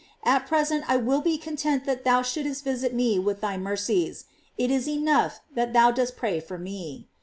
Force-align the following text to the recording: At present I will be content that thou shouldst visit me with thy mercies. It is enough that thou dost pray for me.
At 0.23 0.47
present 0.47 0.83
I 0.87 0.97
will 0.97 1.21
be 1.21 1.37
content 1.37 1.85
that 1.85 2.03
thou 2.03 2.23
shouldst 2.23 2.63
visit 2.63 2.91
me 2.91 3.19
with 3.19 3.39
thy 3.39 3.55
mercies. 3.55 4.25
It 4.57 4.71
is 4.71 4.89
enough 4.89 5.41
that 5.53 5.73
thou 5.73 5.91
dost 5.91 6.17
pray 6.17 6.39
for 6.39 6.57
me. 6.57 7.07